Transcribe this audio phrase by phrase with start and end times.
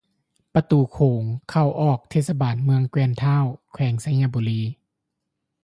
[0.53, 4.61] ປະຕູໂຂງ ເຂົ້າ-ອອກ ເທດສະບານເມືອງແກ່ນທ້າວ ແຂວງໄຊຍະບູລີ